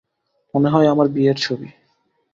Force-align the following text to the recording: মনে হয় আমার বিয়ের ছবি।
মনে 0.53 0.69
হয় 0.69 0.87
আমার 0.87 1.07
বিয়ের 1.07 1.37
ছবি। 1.37 1.67